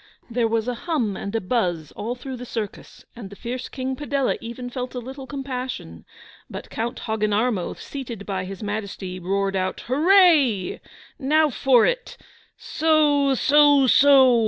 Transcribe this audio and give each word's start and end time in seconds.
There 0.31 0.47
was 0.47 0.67
a 0.67 0.73
hum 0.89 1.15
and 1.15 1.35
a 1.35 1.39
buzz 1.39 1.91
all 1.91 2.15
through 2.15 2.37
the 2.37 2.43
circus, 2.45 3.05
and 3.15 3.29
the 3.29 3.35
fierce 3.35 3.69
King 3.69 3.95
Padella 3.95 4.35
even 4.41 4.67
felt 4.67 4.95
a 4.95 4.99
little 4.99 5.27
compassion. 5.27 6.05
But 6.49 6.71
Count 6.71 7.01
Hogginarmo, 7.01 7.75
seated 7.77 8.25
by 8.25 8.45
His 8.45 8.63
Majesty, 8.63 9.19
roared 9.19 9.55
out 9.55 9.81
'Hurray! 9.81 10.81
Now 11.19 11.51
for 11.51 11.85
it! 11.85 12.17
Soo 12.57 13.35
soo 13.35 13.87
soo! 13.87 14.39